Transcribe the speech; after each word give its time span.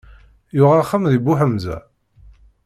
Yuɣ 0.55 0.71
axxam 0.75 1.03
deg 1.11 1.21
Buḥemza? 1.25 1.77